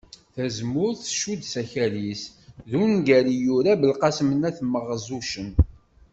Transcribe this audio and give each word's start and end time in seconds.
Tazemmurt 0.35 0.99
tcudd 1.05 1.41
s 1.53 1.53
akal-is 1.61 2.23
d 2.69 2.71
ungal 2.83 3.25
i 3.35 3.37
yura 3.43 3.73
Belqesem 3.81 4.39
At 4.49 4.57
Maɣzuccen 4.71 5.49